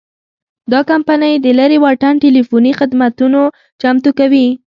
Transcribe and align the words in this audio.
دا 0.71 0.79
کمپنۍ 0.91 1.33
د 1.45 1.47
لرې 1.59 1.77
واټن 1.83 2.13
ټیلیفوني 2.23 2.71
خدمتونه 2.79 3.39
چمتو 3.81 4.11
کوي. 4.19 4.47